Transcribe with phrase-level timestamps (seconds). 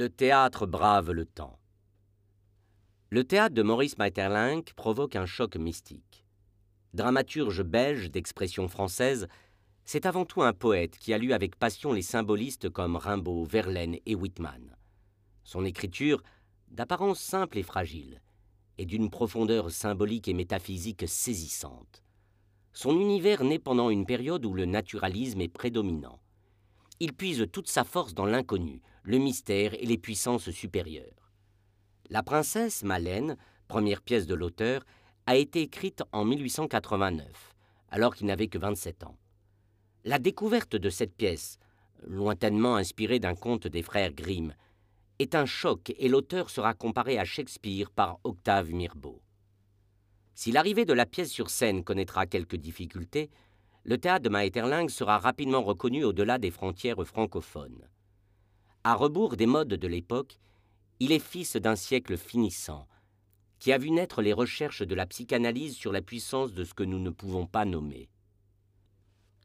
[0.00, 1.58] Le théâtre brave le temps.
[3.10, 6.24] Le théâtre de Maurice Maeterlinck provoque un choc mystique.
[6.94, 9.28] Dramaturge belge d'expression française,
[9.84, 13.98] c'est avant tout un poète qui a lu avec passion les symbolistes comme Rimbaud, Verlaine
[14.06, 14.74] et Whitman.
[15.44, 16.22] Son écriture,
[16.70, 18.22] d'apparence simple et fragile,
[18.78, 22.02] est d'une profondeur symbolique et métaphysique saisissante.
[22.72, 26.22] Son univers naît pendant une période où le naturalisme est prédominant.
[27.00, 31.30] Il puise toute sa force dans l'inconnu, le mystère et les puissances supérieures.
[32.08, 33.36] La princesse Malène,
[33.68, 34.84] première pièce de l'auteur,
[35.26, 37.54] a été écrite en 1889,
[37.90, 39.16] alors qu'il n'avait que 27 ans.
[40.04, 41.58] La découverte de cette pièce,
[42.06, 44.54] lointainement inspirée d'un conte des frères Grimm,
[45.18, 49.20] est un choc et l'auteur sera comparé à Shakespeare par Octave Mirbeau.
[50.34, 53.30] Si l'arrivée de la pièce sur scène connaîtra quelques difficultés,
[53.84, 57.86] le théâtre de Maeterlinck sera rapidement reconnu au-delà des frontières francophones.
[58.82, 60.38] À rebours des modes de l'époque,
[61.00, 62.88] il est fils d'un siècle finissant,
[63.58, 66.82] qui a vu naître les recherches de la psychanalyse sur la puissance de ce que
[66.82, 68.08] nous ne pouvons pas nommer.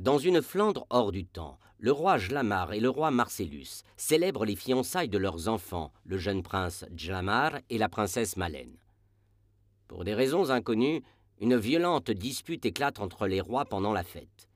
[0.00, 4.56] Dans une Flandre hors du temps, le roi Jlamar et le roi Marcellus célèbrent les
[4.56, 8.78] fiançailles de leurs enfants, le jeune prince Jlamar et la princesse Malène.
[9.86, 11.04] Pour des raisons inconnues,
[11.38, 14.48] une violente dispute éclate entre les rois pendant la fête.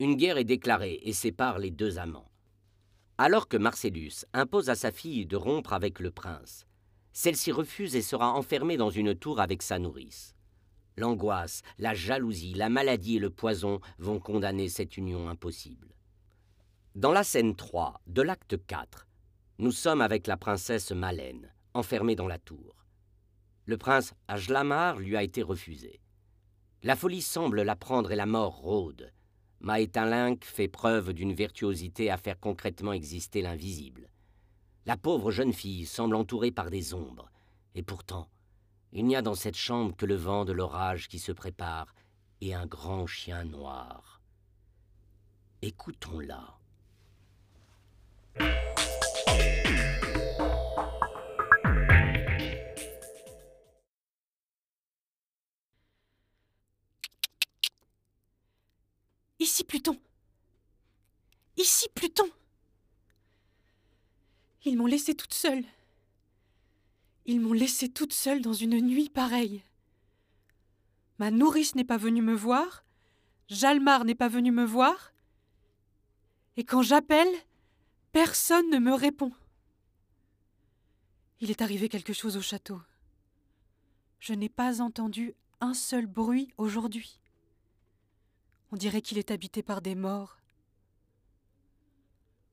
[0.00, 2.31] Une guerre est déclarée et sépare les deux amants.
[3.18, 6.66] Alors que Marcellus impose à sa fille de rompre avec le prince,
[7.12, 10.34] celle-ci refuse et sera enfermée dans une tour avec sa nourrice.
[10.96, 15.94] L'angoisse, la jalousie, la maladie et le poison vont condamner cette union impossible.
[16.94, 19.06] Dans la scène 3 de l'acte 4,
[19.58, 22.84] nous sommes avec la princesse Malène, enfermée dans la tour.
[23.64, 26.00] Le prince Ajlamar lui a été refusé.
[26.82, 29.12] La folie semble la prendre et la mort rôde.
[29.62, 34.08] Maetinlink fait preuve d'une virtuosité à faire concrètement exister l'invisible.
[34.86, 37.30] La pauvre jeune fille semble entourée par des ombres,
[37.76, 38.26] et pourtant,
[38.92, 41.94] il n'y a dans cette chambre que le vent de l'orage qui se prépare
[42.40, 44.20] et un grand chien noir.
[45.62, 46.58] Écoutons-la.
[59.42, 59.98] Ici, Pluton.
[61.56, 62.30] Ici, Pluton.
[64.64, 65.64] Ils m'ont laissée toute seule.
[67.26, 69.64] Ils m'ont laissée toute seule dans une nuit pareille.
[71.18, 72.84] Ma nourrice n'est pas venue me voir,
[73.48, 75.12] Jalmar n'est pas venu me voir,
[76.56, 77.34] et quand j'appelle,
[78.12, 79.32] personne ne me répond.
[81.40, 82.80] Il est arrivé quelque chose au château.
[84.20, 87.18] Je n'ai pas entendu un seul bruit aujourd'hui.
[88.72, 90.38] On dirait qu'il est habité par des morts.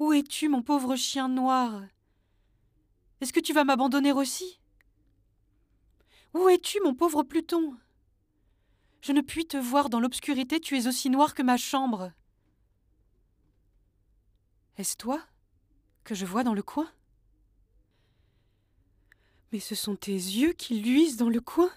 [0.00, 1.84] Où es-tu, mon pauvre chien noir?
[3.20, 4.58] Est-ce que tu vas m'abandonner aussi?
[6.34, 7.76] Où es-tu, mon pauvre Pluton?
[9.02, 12.10] Je ne puis te voir dans l'obscurité, tu es aussi noir que ma chambre.
[14.78, 15.22] Est-ce toi
[16.02, 16.90] que je vois dans le coin?
[19.52, 21.70] Mais ce sont tes yeux qui luisent dans le coin.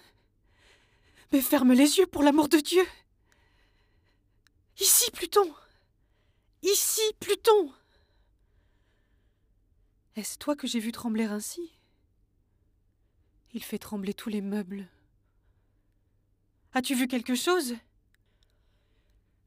[1.32, 2.84] Mais ferme les yeux pour l'amour de Dieu.
[5.34, 5.54] Pluton.
[6.62, 7.72] Ici, Pluton.
[10.14, 11.72] Est-ce toi que j'ai vu trembler ainsi?
[13.52, 14.88] Il fait trembler tous les meubles.
[16.72, 17.74] As-tu vu quelque chose?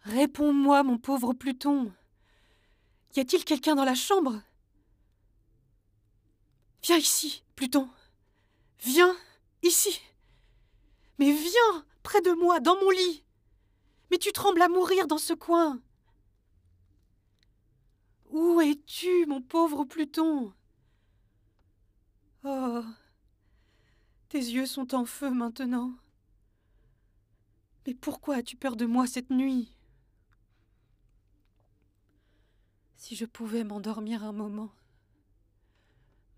[0.02, 1.94] Réponds-moi, mon pauvre Pluton.
[3.16, 4.42] Y a-t-il quelqu'un dans la chambre?
[6.84, 7.90] Viens ici, Pluton.
[8.80, 9.16] Viens
[9.64, 10.02] ici.
[11.18, 13.24] Mais viens près de moi, dans mon lit.
[14.12, 15.82] Mais tu trembles à mourir dans ce coin.
[18.30, 20.54] Où es-tu, mon pauvre Pluton?
[22.44, 22.84] Oh
[24.30, 25.94] Tes yeux sont en feu maintenant.
[27.86, 29.74] Mais pourquoi as-tu peur de moi cette nuit?
[32.96, 34.74] Si je pouvais m'endormir un moment.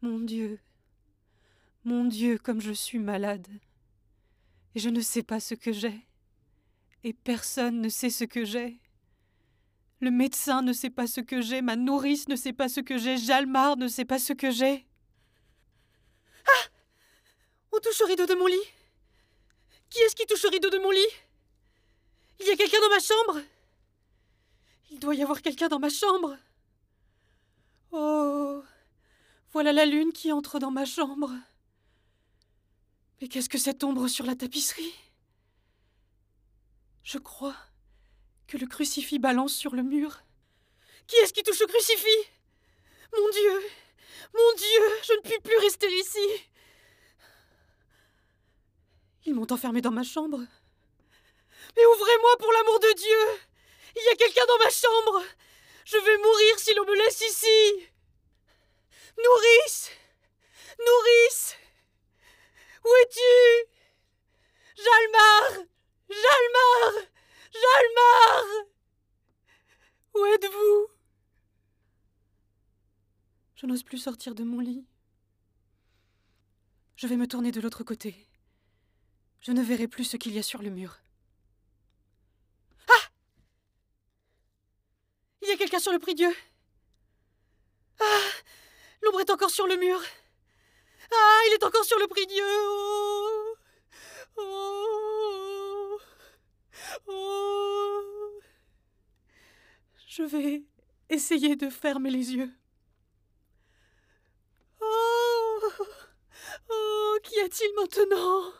[0.01, 0.59] Mon Dieu,
[1.83, 3.47] mon Dieu, comme je suis malade.
[4.75, 6.08] Et je ne sais pas ce que j'ai.
[7.03, 8.79] Et personne ne sait ce que j'ai.
[10.01, 12.97] Le médecin ne sait pas ce que j'ai, ma nourrice ne sait pas ce que
[12.97, 14.85] j'ai, Jalmar ne sait pas ce que j'ai.
[16.45, 16.67] Ah
[17.73, 18.55] On touche au rideau de mon lit.
[19.89, 21.13] Qui est-ce qui touche au rideau de mon lit?
[22.39, 23.41] Il y a quelqu'un dans ma chambre
[24.91, 26.37] Il doit y avoir quelqu'un dans ma chambre.
[27.91, 28.63] Oh
[29.51, 31.33] Voilà la lune qui entre dans ma chambre.
[33.21, 34.93] Mais qu'est-ce que cette ombre sur la tapisserie?
[37.03, 37.55] Je crois
[38.47, 40.21] que le crucifix balance sur le mur.
[41.07, 42.29] Qui est-ce qui touche au crucifix?
[43.13, 43.61] Mon Dieu
[44.33, 46.43] Mon Dieu, je ne puis plus rester ici.
[49.25, 50.39] Ils m'ont enfermé dans ma chambre.
[51.75, 53.41] Mais ouvrez-moi pour l'amour de Dieu.
[53.95, 55.23] Il y a quelqu'un dans ma chambre.
[55.85, 57.89] Je vais mourir si l'on me laisse ici.
[59.17, 59.91] Nourrice
[60.79, 61.55] Nourrice
[62.85, 63.69] Où es-tu?
[64.83, 65.65] Jalmar
[66.09, 66.93] Jalmar
[67.53, 68.65] Jalmar
[70.15, 70.87] Où êtes-vous?
[73.55, 74.85] Je n'ose plus sortir de mon lit.
[76.95, 78.27] Je vais me tourner de l'autre côté.
[79.41, 80.97] Je ne verrai plus ce qu'il y a sur le mur.
[82.87, 83.09] Ah
[85.41, 86.33] Il y a quelqu'un sur le prie-dieu.
[87.99, 88.29] Ah
[89.01, 90.01] L'ombre est encore sur le mur.
[91.11, 92.43] Ah, il est encore sur le prie-dieu.
[92.45, 93.55] Oh
[94.37, 94.68] oh
[97.07, 98.39] oh
[100.07, 100.63] Je vais
[101.09, 102.51] essayer de fermer les yeux.
[104.81, 105.59] Oh
[106.69, 108.53] Oh Qu'y a-t-il maintenant?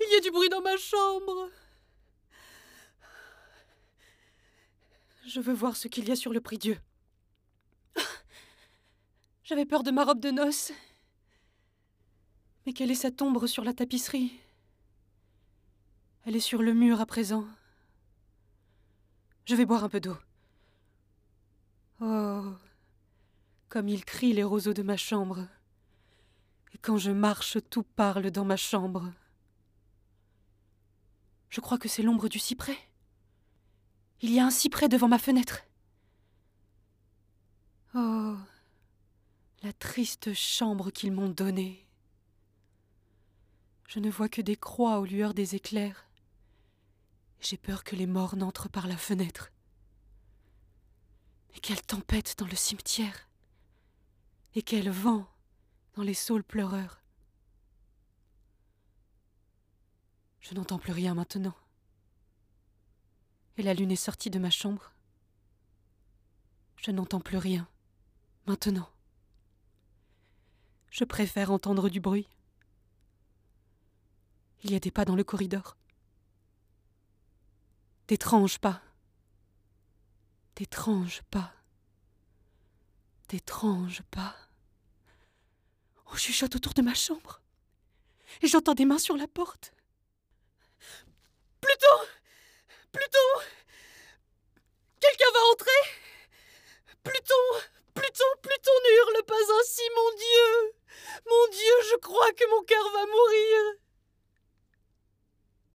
[0.00, 1.50] Il y a du bruit dans ma chambre.
[5.26, 6.78] Je veux voir ce qu'il y a sur le prie-dieu.
[9.44, 10.72] J'avais peur de ma robe de noces.
[12.64, 14.32] Mais quelle est cette ombre sur la tapisserie?
[16.26, 17.46] Elle est sur le mur à présent.
[19.44, 20.16] Je vais boire un peu d'eau.
[22.00, 22.52] Oh,
[23.68, 25.46] comme ils crient les roseaux de ma chambre.
[26.74, 29.12] Et quand je marche, tout parle dans ma chambre.
[31.48, 32.76] Je crois que c'est l'ombre du cyprès.
[34.20, 35.62] Il y a un cyprès devant ma fenêtre.
[37.94, 38.34] Oh,
[39.62, 41.86] la triste chambre qu'ils m'ont donnée.
[43.86, 46.02] Je ne vois que des croix aux lueurs des éclairs.
[47.40, 49.52] J'ai peur que les morts n'entrent par la fenêtre.
[51.52, 53.28] Mais quelle tempête dans le cimetière
[54.54, 55.26] Et quel vent
[55.94, 57.02] dans les saules pleureurs
[60.40, 61.56] Je n'entends plus rien maintenant.
[63.56, 64.92] Et la lune est sortie de ma chambre.
[66.76, 67.68] Je n'entends plus rien
[68.46, 68.88] maintenant.
[70.90, 72.28] Je préfère entendre du bruit.
[74.62, 75.75] Il y a des pas dans le corridor.
[78.08, 78.82] D'étranges pas.
[80.54, 81.52] D'étranges pas.
[83.28, 84.36] D'étranges pas.
[86.12, 87.40] On chuchote autour de ma chambre.
[88.42, 89.72] Et j'entends des mains sur la porte.